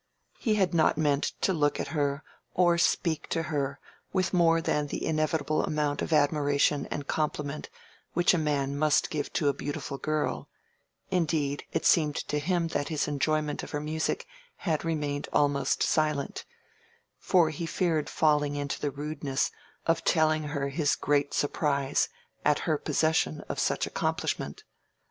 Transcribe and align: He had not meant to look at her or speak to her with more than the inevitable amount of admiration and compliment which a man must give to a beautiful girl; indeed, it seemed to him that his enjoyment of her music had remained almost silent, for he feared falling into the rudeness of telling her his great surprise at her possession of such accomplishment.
He 0.39 0.55
had 0.55 0.73
not 0.73 0.97
meant 0.97 1.33
to 1.41 1.53
look 1.53 1.79
at 1.79 1.89
her 1.89 2.23
or 2.55 2.79
speak 2.79 3.29
to 3.29 3.43
her 3.53 3.79
with 4.11 4.33
more 4.33 4.59
than 4.59 4.87
the 4.87 5.05
inevitable 5.05 5.63
amount 5.63 6.01
of 6.01 6.11
admiration 6.11 6.87
and 6.89 7.05
compliment 7.05 7.69
which 8.13 8.33
a 8.33 8.39
man 8.39 8.75
must 8.75 9.11
give 9.11 9.31
to 9.33 9.47
a 9.47 9.53
beautiful 9.53 9.99
girl; 9.99 10.49
indeed, 11.11 11.65
it 11.71 11.85
seemed 11.85 12.15
to 12.15 12.39
him 12.39 12.69
that 12.69 12.87
his 12.87 13.07
enjoyment 13.07 13.61
of 13.61 13.69
her 13.69 13.79
music 13.79 14.25
had 14.55 14.83
remained 14.83 15.29
almost 15.31 15.83
silent, 15.83 16.45
for 17.19 17.51
he 17.51 17.67
feared 17.67 18.09
falling 18.09 18.55
into 18.55 18.79
the 18.79 18.89
rudeness 18.89 19.51
of 19.85 20.03
telling 20.03 20.41
her 20.45 20.69
his 20.69 20.95
great 20.95 21.31
surprise 21.31 22.09
at 22.43 22.57
her 22.65 22.79
possession 22.79 23.41
of 23.41 23.59
such 23.59 23.85
accomplishment. 23.85 24.63